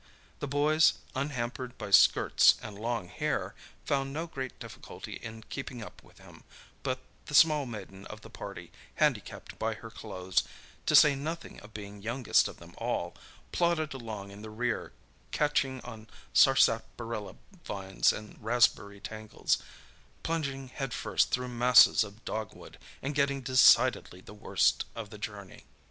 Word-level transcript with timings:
The 0.39 0.47
boys 0.47 0.93
unhampered 1.13 1.77
by 1.77 1.91
skirts 1.91 2.55
and 2.63 2.75
long 2.79 3.07
hair, 3.07 3.53
found 3.85 4.11
no 4.11 4.25
great 4.25 4.57
difficulty 4.57 5.17
in 5.17 5.43
keeping 5.43 5.83
up 5.83 6.01
with 6.01 6.17
him, 6.17 6.43
but 6.81 7.01
the 7.27 7.35
small 7.35 7.67
maiden 7.67 8.07
of 8.07 8.21
the 8.21 8.29
party, 8.31 8.71
handicapped 8.95 9.59
by 9.59 9.75
her 9.75 9.91
clothes, 9.91 10.43
to 10.87 10.95
say 10.95 11.13
nothing 11.13 11.59
of 11.59 11.75
being 11.75 12.01
youngest 12.01 12.47
of 12.47 12.57
them 12.57 12.73
all, 12.79 13.15
plodded 13.51 13.93
along 13.93 14.31
in 14.31 14.41
the 14.41 14.49
rear, 14.49 14.91
catching 15.31 15.81
on 15.81 16.07
sarsaparilla 16.33 17.35
vines 17.63 18.11
and 18.11 18.43
raspberry 18.43 18.99
tangles, 18.99 19.59
plunging 20.23 20.69
head 20.69 20.95
first 20.95 21.29
through 21.29 21.47
masses 21.49 22.03
of 22.03 22.25
dogwood, 22.25 22.79
and 23.03 23.13
getting 23.13 23.41
decidedly 23.41 24.19
the 24.19 24.33
worst 24.33 24.85
of 24.95 25.11
the 25.11 25.19
journey. 25.19 25.65